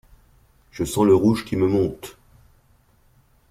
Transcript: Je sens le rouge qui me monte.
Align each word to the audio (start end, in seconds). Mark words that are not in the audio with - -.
Je 0.71 0.83
sens 0.83 1.05
le 1.05 1.13
rouge 1.13 1.45
qui 1.45 1.55
me 1.55 1.67
monte. 1.67 2.17